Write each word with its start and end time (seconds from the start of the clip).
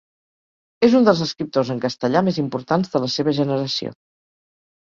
És 0.87 0.95
un 0.99 1.05
dels 1.07 1.21
escriptors 1.25 1.71
en 1.75 1.81
castellà 1.83 2.25
més 2.31 2.39
importants 2.45 2.93
de 2.95 3.03
la 3.05 3.11
seva 3.19 3.35
generació. 3.43 3.97